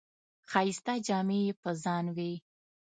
[0.49, 2.33] ښایسته جامې یې په ځان وې.